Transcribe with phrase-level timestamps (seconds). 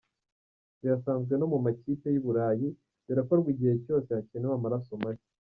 [0.79, 2.67] Birasanzwe no mu makipe y’i Burayi
[3.07, 5.29] birakorwa igihe cyose hakenewe amaraso mashya.